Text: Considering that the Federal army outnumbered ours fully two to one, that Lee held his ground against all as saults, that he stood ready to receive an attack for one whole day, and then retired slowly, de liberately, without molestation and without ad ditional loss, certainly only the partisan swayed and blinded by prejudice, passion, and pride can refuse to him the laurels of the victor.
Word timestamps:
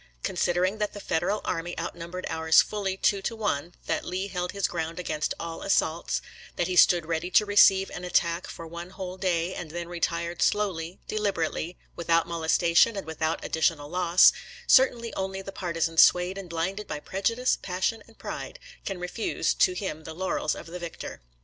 Considering 0.23 0.79
that 0.79 0.93
the 0.93 0.99
Federal 0.99 1.41
army 1.45 1.77
outnumbered 1.77 2.25
ours 2.27 2.59
fully 2.59 2.97
two 2.97 3.21
to 3.21 3.35
one, 3.35 3.75
that 3.85 4.03
Lee 4.03 4.29
held 4.29 4.51
his 4.51 4.67
ground 4.67 4.99
against 4.99 5.35
all 5.39 5.61
as 5.61 5.73
saults, 5.75 6.21
that 6.55 6.65
he 6.67 6.75
stood 6.75 7.05
ready 7.05 7.29
to 7.29 7.45
receive 7.45 7.91
an 7.91 8.03
attack 8.03 8.47
for 8.47 8.65
one 8.65 8.89
whole 8.89 9.15
day, 9.15 9.53
and 9.53 9.69
then 9.69 9.87
retired 9.87 10.41
slowly, 10.41 10.99
de 11.07 11.19
liberately, 11.19 11.75
without 11.95 12.27
molestation 12.27 12.97
and 12.97 13.05
without 13.05 13.45
ad 13.45 13.51
ditional 13.53 13.91
loss, 13.91 14.33
certainly 14.65 15.13
only 15.13 15.43
the 15.43 15.51
partisan 15.51 15.97
swayed 15.97 16.35
and 16.35 16.49
blinded 16.49 16.87
by 16.87 16.99
prejudice, 16.99 17.59
passion, 17.61 18.01
and 18.07 18.17
pride 18.17 18.57
can 18.85 18.99
refuse 18.99 19.53
to 19.53 19.73
him 19.73 20.03
the 20.03 20.15
laurels 20.15 20.55
of 20.55 20.65
the 20.65 20.79
victor. 20.79 21.21